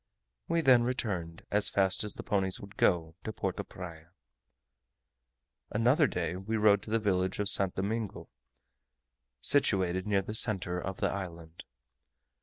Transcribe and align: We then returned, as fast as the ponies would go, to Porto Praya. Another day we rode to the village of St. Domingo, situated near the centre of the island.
We 0.47 0.61
then 0.61 0.81
returned, 0.81 1.43
as 1.51 1.69
fast 1.69 2.03
as 2.03 2.15
the 2.15 2.23
ponies 2.23 2.59
would 2.59 2.75
go, 2.75 3.13
to 3.23 3.31
Porto 3.31 3.61
Praya. 3.63 4.09
Another 5.69 6.07
day 6.07 6.35
we 6.35 6.57
rode 6.57 6.81
to 6.81 6.89
the 6.89 6.97
village 6.97 7.37
of 7.37 7.47
St. 7.47 7.75
Domingo, 7.75 8.27
situated 9.41 10.07
near 10.07 10.23
the 10.23 10.33
centre 10.33 10.79
of 10.79 10.97
the 11.01 11.11
island. 11.11 11.65